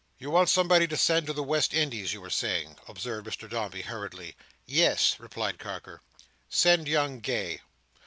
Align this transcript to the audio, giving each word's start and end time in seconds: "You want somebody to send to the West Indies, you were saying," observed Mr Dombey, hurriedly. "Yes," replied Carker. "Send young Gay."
"You 0.17 0.31
want 0.31 0.49
somebody 0.49 0.87
to 0.87 0.97
send 0.97 1.27
to 1.27 1.33
the 1.33 1.43
West 1.43 1.75
Indies, 1.75 2.11
you 2.11 2.21
were 2.21 2.31
saying," 2.31 2.75
observed 2.87 3.27
Mr 3.27 3.47
Dombey, 3.47 3.81
hurriedly. 3.83 4.35
"Yes," 4.65 5.19
replied 5.19 5.59
Carker. 5.59 6.01
"Send 6.49 6.87
young 6.87 7.19
Gay." 7.19 7.61